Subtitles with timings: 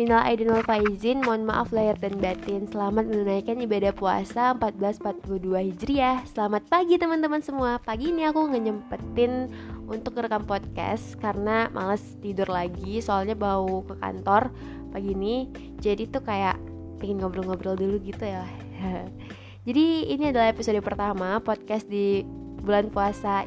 [0.00, 2.64] Minal aidin wal faizin, mohon maaf lahir dan batin.
[2.64, 6.24] Selamat menunaikan ibadah puasa 1442 Hijriah.
[6.24, 7.76] Selamat pagi teman-teman semua.
[7.84, 9.52] Pagi ini aku nyempetin
[9.84, 14.48] untuk rekam podcast karena males tidur lagi soalnya bau ke kantor
[14.88, 15.52] pagi ini.
[15.84, 16.56] Jadi tuh kayak
[16.96, 18.48] pengen ngobrol-ngobrol dulu gitu ya.
[19.68, 22.24] Jadi ini adalah episode pertama podcast di
[22.64, 23.44] bulan puasa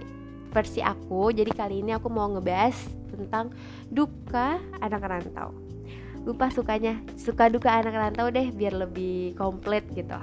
[0.53, 1.33] versi aku.
[1.33, 2.77] Jadi kali ini aku mau ngebahas
[3.09, 3.49] tentang
[3.89, 5.62] duka anak rantau
[6.23, 6.99] lupa sukanya.
[7.19, 10.15] Suka duka anak rantau deh biar lebih komplit gitu.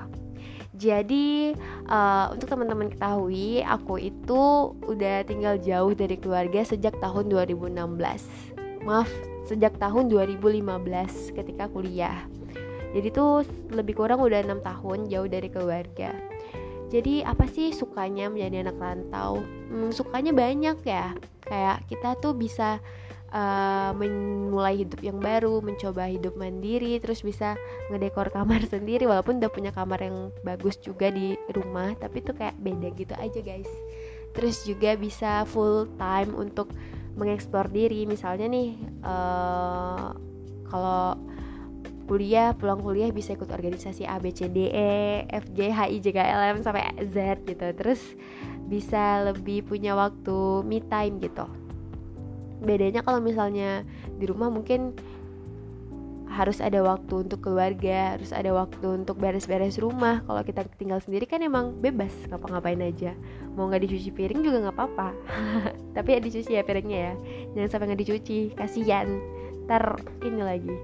[0.81, 1.53] Jadi
[1.93, 7.77] uh, untuk teman-teman ketahui aku itu udah tinggal jauh dari keluarga sejak tahun 2016
[8.81, 9.13] maaf
[9.45, 12.17] sejak tahun 2015 ketika kuliah.
[12.91, 16.15] Jadi tuh lebih kurang udah enam tahun jauh dari keluarga.
[16.91, 19.43] Jadi apa sih sukanya menjadi anak rantau?
[19.71, 21.15] Hmm, sukanya banyak ya.
[21.47, 22.83] Kayak kita tuh bisa
[23.31, 27.55] uh, memulai hidup yang baru, mencoba hidup mandiri, terus bisa
[27.91, 32.59] ngedekor kamar sendiri walaupun udah punya kamar yang bagus juga di rumah, tapi tuh kayak
[32.61, 33.71] beda gitu aja guys.
[34.35, 36.71] Terus juga bisa full time untuk
[37.19, 40.15] mengeksplor diri, misalnya nih uh,
[40.71, 41.19] kalau
[42.07, 45.99] kuliah pulang kuliah bisa ikut organisasi A B C D E F G H I
[46.03, 47.67] J K L M sampai Z gitu.
[47.75, 48.03] Terus
[48.71, 51.60] bisa lebih punya waktu me time gitu
[52.61, 53.83] bedanya kalau misalnya
[54.21, 54.95] di rumah mungkin
[56.31, 60.23] harus ada waktu untuk keluarga, harus ada waktu untuk beres-beres rumah.
[60.23, 63.19] Kalau kita tinggal sendiri kan emang bebas ngapa-ngapain aja.
[63.59, 65.09] Mau nggak dicuci piring juga nggak apa-apa.
[65.99, 67.15] Tapi ya dicuci ya piringnya ya.
[67.59, 69.11] Jangan sampai nggak dicuci, kasihan.
[69.67, 70.75] Ntar ini lagi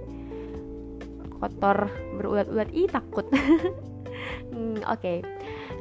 [1.38, 2.68] kotor berulat-ulat.
[2.74, 3.30] Ih takut.
[4.52, 4.98] hmm, Oke.
[4.98, 5.18] Okay.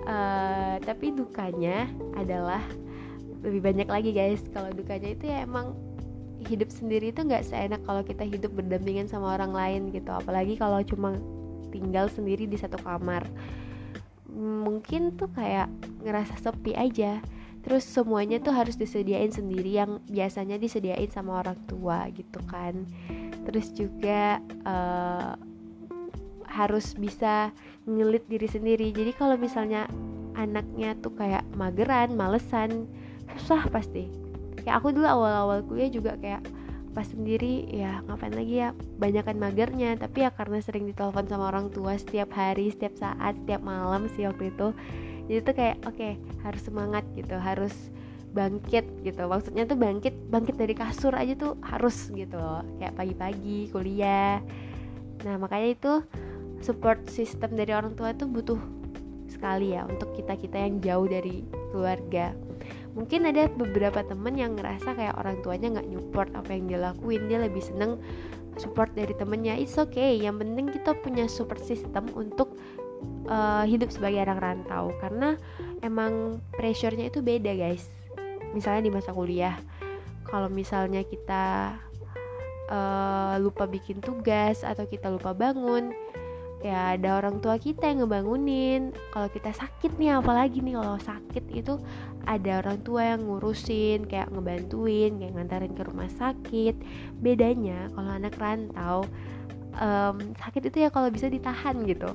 [0.06, 2.62] Uh, eh, tapi dukanya adalah
[3.44, 4.44] lebih banyak lagi guys.
[4.54, 5.76] Kalau dukanya itu ya emang
[6.46, 10.12] hidup sendiri itu nggak seenak kalau kita hidup berdampingan sama orang lain gitu.
[10.14, 11.18] Apalagi kalau cuma
[11.74, 13.26] tinggal sendiri di satu kamar.
[14.36, 15.72] Mungkin tuh kayak
[16.04, 17.20] ngerasa sepi aja.
[17.66, 22.86] Terus semuanya tuh harus disediain sendiri yang biasanya disediain sama orang tua gitu kan.
[23.50, 24.38] Terus juga
[24.70, 25.34] uh,
[26.46, 27.50] harus bisa
[27.90, 28.94] ngelit diri sendiri.
[28.94, 29.90] Jadi kalau misalnya
[30.38, 32.86] anaknya tuh kayak mageran malesan
[33.34, 34.10] susah pasti.
[34.62, 36.46] Kayak aku dulu awal-awal kuliah juga kayak
[36.96, 39.98] pas sendiri ya ngapain lagi ya banyakkan magernya.
[40.00, 44.26] Tapi ya karena sering ditelepon sama orang tua setiap hari setiap saat setiap malam sih
[44.26, 44.72] waktu itu.
[45.26, 46.14] Jadi tuh kayak oke okay,
[46.46, 47.74] harus semangat gitu harus
[48.36, 49.22] bangkit gitu.
[49.26, 52.64] Maksudnya tuh bangkit bangkit dari kasur aja tuh harus gitu loh.
[52.78, 54.40] Kayak pagi-pagi kuliah.
[55.24, 55.94] Nah makanya itu
[56.64, 58.58] support system dari orang tua itu butuh
[59.30, 61.44] sekali ya untuk kita kita yang jauh dari
[61.74, 62.32] keluarga
[62.96, 67.28] mungkin ada beberapa temen yang ngerasa kayak orang tuanya nggak support apa yang dia lakuin.
[67.28, 68.00] Dia lebih seneng
[68.56, 69.60] support dari temennya.
[69.60, 70.16] It's okay.
[70.16, 72.56] Yang penting kita punya support system untuk
[73.28, 74.96] uh, hidup sebagai anak rantau.
[75.04, 75.36] Karena
[75.84, 77.92] emang pressure-nya itu beda guys.
[78.56, 79.60] Misalnya di masa kuliah.
[80.26, 81.76] Kalau misalnya kita
[82.72, 85.94] uh, lupa bikin tugas atau kita lupa bangun
[86.64, 88.96] ya ada orang tua kita yang ngebangunin.
[89.12, 91.78] Kalau kita sakit nih apalagi nih kalau sakit itu
[92.26, 96.76] ada orang tua yang ngurusin kayak ngebantuin kayak ngantarin ke rumah sakit.
[97.22, 99.06] Bedanya kalau anak rantau
[99.78, 102.10] um, sakit itu ya kalau bisa ditahan gitu.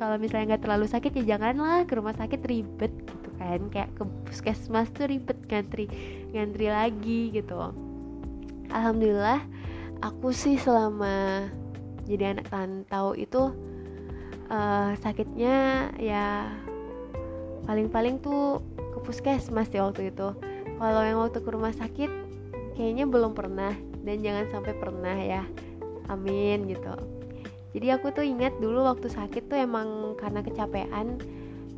[0.00, 3.60] Kalau misalnya nggak terlalu sakit ya janganlah ke rumah sakit ribet gitu kan.
[3.68, 5.90] Kayak ke puskesmas tuh ribet ngantri
[6.32, 7.74] ngantri lagi gitu.
[8.70, 9.42] Alhamdulillah
[10.00, 11.50] aku sih selama
[12.08, 13.52] jadi anak rantau itu
[14.50, 16.50] uh, sakitnya ya
[17.64, 20.34] paling-paling tuh ke puskesmas ya waktu itu.
[20.80, 22.10] Kalau yang waktu ke rumah sakit
[22.74, 23.72] kayaknya belum pernah.
[24.00, 25.46] Dan jangan sampai pernah ya.
[26.10, 26.92] Amin gitu.
[27.70, 31.22] Jadi aku tuh ingat dulu waktu sakit tuh emang karena kecapean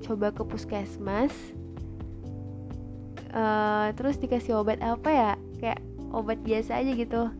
[0.00, 1.34] coba ke puskesmas.
[3.32, 5.32] Uh, terus dikasih obat apa ya?
[5.60, 5.80] Kayak
[6.12, 7.32] obat biasa aja gitu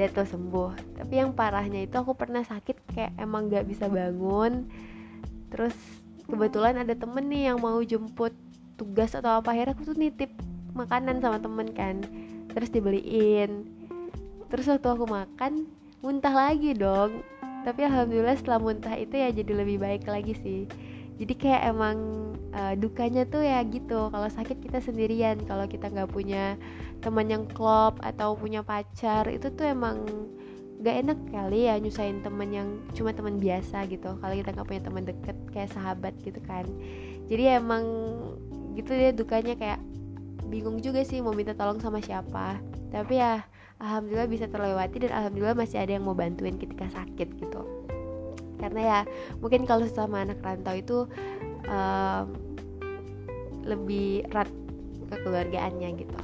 [0.00, 0.96] Deto sembuh.
[0.96, 4.64] Tapi yang parahnya itu aku pernah sakit kayak emang gak bisa bangun.
[5.52, 5.76] Terus
[6.24, 8.32] kebetulan ada temen nih yang mau jemput
[8.80, 9.52] tugas atau apa.
[9.52, 10.32] Akhirnya aku tuh nitip
[10.72, 12.00] makanan sama temen kan.
[12.56, 13.68] Terus dibeliin.
[14.48, 15.68] Terus waktu aku makan
[16.00, 17.20] muntah lagi dong.
[17.60, 20.64] Tapi alhamdulillah setelah muntah itu ya jadi lebih baik lagi sih
[21.20, 21.96] jadi kayak emang
[22.56, 24.08] uh, dukanya tuh ya gitu.
[24.08, 25.36] Kalau sakit kita sendirian.
[25.44, 26.56] Kalau kita nggak punya
[27.04, 30.00] teman yang klop atau punya pacar itu tuh emang
[30.80, 34.16] gak enak kali ya nyusahin temen yang cuma teman biasa gitu.
[34.16, 36.64] Kalau kita nggak punya teman deket kayak sahabat gitu kan.
[37.28, 37.84] Jadi emang
[38.72, 39.60] gitu ya dukanya.
[39.60, 39.84] Kayak
[40.48, 42.56] bingung juga sih mau minta tolong sama siapa.
[42.88, 43.44] Tapi ya
[43.76, 47.79] alhamdulillah bisa terlewati dan alhamdulillah masih ada yang mau bantuin ketika sakit gitu
[48.60, 49.00] karena ya
[49.40, 50.98] mungkin kalau sama anak rantau itu
[51.66, 52.26] um,
[53.64, 54.48] lebih erat
[55.08, 56.16] kekeluargaannya gitu.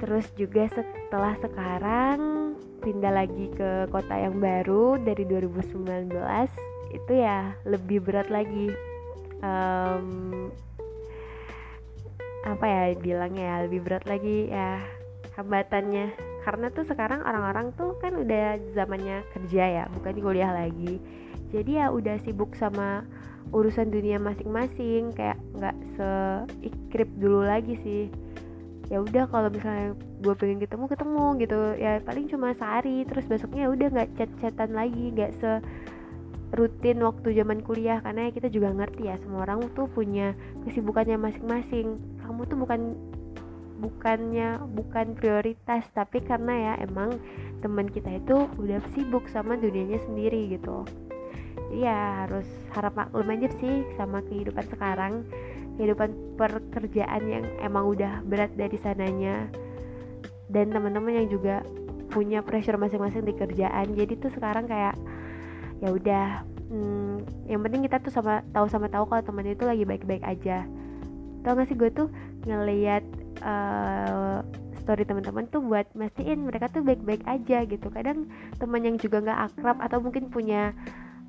[0.00, 2.18] Terus juga setelah sekarang
[2.84, 6.12] pindah lagi ke kota yang baru dari 2019
[6.92, 8.72] itu ya lebih berat lagi.
[9.44, 10.50] Um,
[12.44, 14.84] apa ya bilangnya ya lebih berat lagi ya
[15.32, 16.12] hambatannya
[16.44, 21.00] karena tuh sekarang orang-orang tuh kan udah zamannya kerja ya bukan kuliah lagi.
[21.50, 23.08] Jadi ya udah sibuk sama
[23.54, 28.04] urusan dunia masing-masing kayak nggak seikrip dulu lagi sih.
[28.92, 31.60] Ya udah kalau misalnya gue pengen ketemu ketemu gitu.
[31.80, 35.64] Ya paling cuma sehari terus besoknya ya udah nggak chat-chatan lagi nggak se
[36.52, 38.04] rutin waktu zaman kuliah.
[38.04, 40.36] Karena kita juga ngerti ya semua orang tuh punya
[40.68, 41.96] kesibukannya masing-masing.
[42.20, 42.98] Kamu tuh bukan
[43.78, 47.18] bukannya bukan prioritas tapi karena ya emang
[47.60, 50.86] teman kita itu udah sibuk sama dunianya sendiri gitu.
[51.54, 55.26] Jadi ya harus harap maklum aja sih sama kehidupan sekarang
[55.74, 59.50] kehidupan pekerjaan yang emang udah berat dari sananya
[60.46, 61.66] dan teman-teman yang juga
[62.14, 63.90] punya pressure masing-masing di kerjaan.
[63.98, 64.94] Jadi tuh sekarang kayak
[65.82, 69.82] ya udah hmm, yang penting kita tuh sama tahu sama tahu kalau temannya itu lagi
[69.82, 70.62] baik-baik aja.
[71.42, 72.08] Tau gak sih gue tuh
[72.46, 73.02] ngeliat
[73.44, 74.40] uh,
[74.80, 77.88] story teman-teman tuh buat mastiin mereka tuh baik-baik aja gitu.
[77.92, 80.72] Kadang teman yang juga nggak akrab atau mungkin punya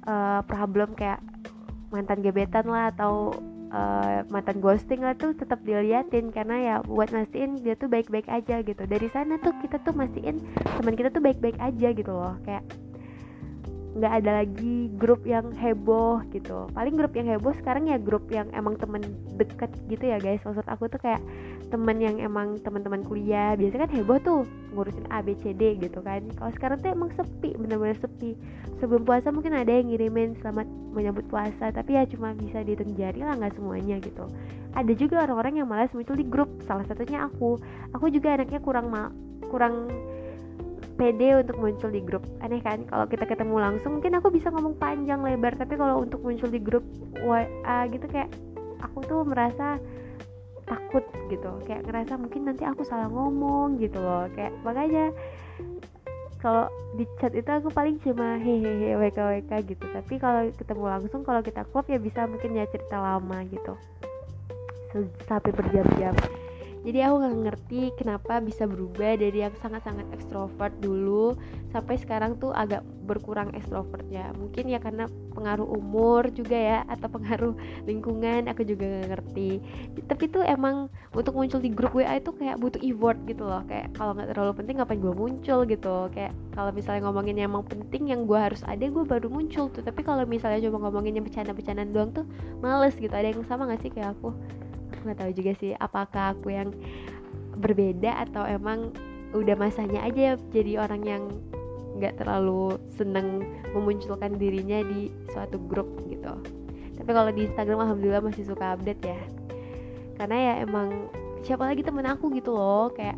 [0.07, 1.19] uh, problem kayak
[1.93, 3.31] mantan gebetan lah atau
[3.71, 8.59] uh, mantan ghosting lah tuh tetap diliatin karena ya buat mastiin dia tuh baik-baik aja
[8.63, 8.83] gitu.
[8.83, 10.43] Dari sana tuh kita tuh mastiin
[10.79, 12.35] teman kita tuh baik-baik aja gitu loh.
[12.43, 12.63] Kayak
[13.95, 16.67] nggak ada lagi grup yang heboh gitu.
[16.75, 18.99] Paling grup yang heboh sekarang ya grup yang emang temen
[19.39, 20.43] deket gitu ya guys.
[20.43, 21.23] Maksud aku tuh kayak
[21.71, 23.55] temen yang emang teman-teman kuliah.
[23.55, 24.39] Biasanya kan heboh tuh
[24.75, 26.27] ngurusin A B C D gitu kan.
[26.35, 28.35] Kalau sekarang tuh emang sepi bener-bener sepi.
[28.83, 33.23] Sebelum puasa mungkin ada yang ngirimin selamat menyambut puasa tapi ya cuma bisa dihitung jari
[33.23, 34.27] lah nggak semuanya gitu.
[34.75, 37.55] Ada juga orang-orang yang malas muncul di grup salah satunya aku.
[37.95, 39.15] Aku juga anaknya kurang mal
[39.47, 39.87] kurang
[40.95, 42.23] pede untuk muncul di grup.
[42.39, 42.87] Aneh kan?
[42.87, 45.55] Kalau kita ketemu langsung mungkin aku bisa ngomong panjang lebar.
[45.59, 46.83] Tapi kalau untuk muncul di grup
[47.19, 48.31] WA gitu kayak
[48.79, 49.77] aku tuh merasa
[50.65, 51.51] takut gitu.
[51.67, 54.31] Kayak ngerasa mungkin nanti aku salah ngomong gitu loh.
[54.33, 55.11] Kayak makanya
[56.39, 59.85] kalau di chat itu aku paling cuma hehehe wk wk gitu.
[59.91, 63.75] Tapi kalau ketemu langsung kalau kita klub ya bisa mungkin ya cerita lama gitu.
[65.27, 66.15] Sampai berjam-jam
[66.85, 71.33] jadi aku nggak ngerti kenapa bisa berubah dari yang sangat-sangat ekstrovert dulu
[71.73, 77.53] sampai sekarang tuh agak berkurang ekstrovertnya mungkin ya karena pengaruh umur juga ya atau pengaruh
[77.83, 79.49] lingkungan aku juga nggak ngerti.
[80.07, 83.61] Tapi tuh emang untuk muncul di grup WA itu kayak butuh effort gitu loh.
[83.67, 85.95] Kayak kalau nggak terlalu penting ngapain gue muncul gitu?
[86.15, 89.83] Kayak kalau misalnya ngomongin yang emang penting yang gue harus ada gue baru muncul tuh.
[89.83, 92.25] Tapi kalau misalnya cuma ngomongin yang bercanda-bercandaan doang tuh
[92.63, 93.11] males gitu.
[93.11, 94.31] Ada yang sama gak sih kayak aku
[95.05, 96.73] nggak tahu juga sih apakah aku yang
[97.55, 98.91] berbeda atau emang
[99.31, 101.23] udah masanya aja jadi orang yang
[101.95, 106.35] nggak terlalu seneng memunculkan dirinya di suatu grup gitu.
[106.95, 109.19] Tapi kalau di Instagram alhamdulillah masih suka update ya.
[110.19, 111.11] Karena ya emang
[111.43, 113.15] siapa lagi temen aku gitu loh kayak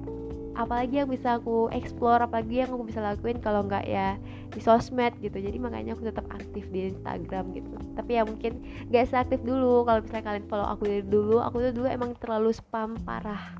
[0.57, 4.17] apalagi yang bisa aku explore apalagi yang aku bisa lakuin kalau nggak ya
[4.51, 5.37] di sosmed gitu.
[5.37, 7.77] Jadi makanya aku tetap aktif di Instagram gitu.
[7.93, 9.85] Tapi ya mungkin gak seaktif dulu.
[9.85, 13.53] Kalau misalnya kalian follow aku dari dulu aku tuh dulu emang terlalu spam parah.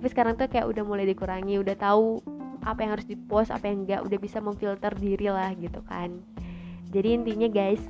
[0.00, 2.24] Tapi sekarang tuh kayak udah mulai dikurangi udah tahu
[2.64, 6.16] apa yang harus dipost apa yang enggak udah bisa memfilter diri lah gitu kan.
[6.88, 7.82] Jadi intinya guys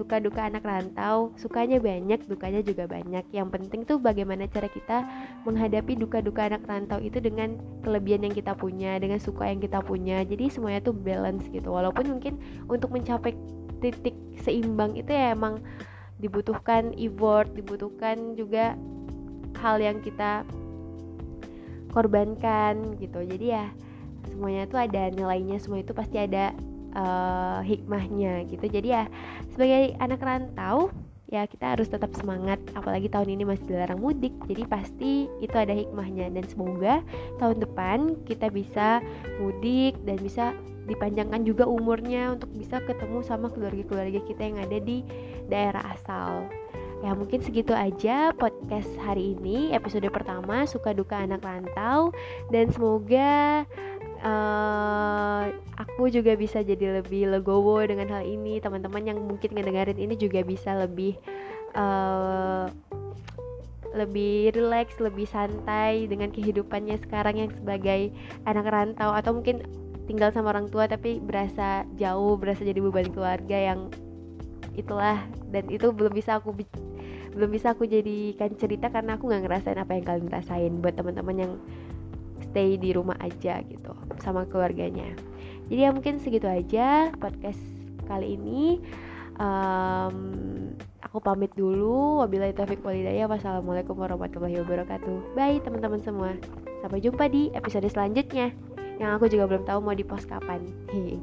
[0.00, 3.20] suka duka anak rantau sukanya banyak dukanya juga banyak.
[3.36, 5.04] Yang penting tuh bagaimana cara kita
[5.44, 10.24] menghadapi duka-duka anak rantau itu dengan kelebihan yang kita punya dengan suka yang kita punya.
[10.24, 11.68] Jadi semuanya tuh balance gitu.
[11.68, 13.36] Walaupun mungkin untuk mencapai
[13.84, 15.60] titik seimbang itu ya emang
[16.20, 18.76] dibutuhkan effort dibutuhkan juga
[19.60, 20.48] hal yang kita
[21.92, 23.20] korbankan gitu.
[23.20, 23.68] Jadi ya
[24.32, 26.56] semuanya tuh ada nilainya semua itu pasti ada
[26.94, 28.66] uh, hikmahnya gitu.
[28.66, 29.04] Jadi ya
[29.52, 30.90] sebagai anak rantau
[31.30, 32.58] ya kita harus tetap semangat.
[32.74, 36.30] Apalagi tahun ini masih dilarang mudik jadi pasti itu ada hikmahnya.
[36.34, 37.02] Dan semoga
[37.38, 38.98] tahun depan kita bisa
[39.38, 40.52] mudik dan bisa
[40.90, 45.06] dipanjangkan juga umurnya untuk bisa ketemu sama keluarga-keluarga kita yang ada di
[45.46, 46.50] daerah asal.
[47.00, 52.12] Ya mungkin segitu aja podcast hari ini episode pertama suka duka anak rantau.
[52.52, 53.64] Dan semoga
[54.20, 58.60] uh, aku juga bisa jadi lebih legowo dengan hal ini.
[58.60, 61.16] Teman-teman yang mungkin ngedengerin ini juga bisa lebih
[61.76, 62.68] uh,
[63.90, 68.14] lebih relax, lebih santai dengan kehidupannya sekarang yang sebagai
[68.46, 69.10] anak rantau.
[69.12, 69.66] Atau mungkin
[70.06, 73.90] tinggal sama orang tua tapi berasa jauh, berasa jadi beban keluarga yang
[74.78, 75.26] itulah.
[75.50, 76.54] Dan itu belum bisa aku
[77.30, 80.72] belum bisa aku jadikan cerita karena aku nggak ngerasain apa yang kalian rasain.
[80.78, 81.52] Buat teman-teman yang
[82.50, 85.06] stay di rumah aja gitu sama keluarganya.
[85.70, 87.62] Jadi ya mungkin segitu aja podcast
[88.10, 88.82] kali ini.
[89.40, 90.16] Um,
[91.00, 92.20] aku pamit dulu.
[92.20, 95.38] Wabillahi taufiq walhidayah wassalamualaikum warahmatullahi wabarakatuh.
[95.38, 96.34] Bye teman-teman semua.
[96.82, 98.50] Sampai jumpa di episode selanjutnya.
[99.00, 100.60] Yang aku juga belum tahu mau di post kapan.
[100.92, 101.16] Hehe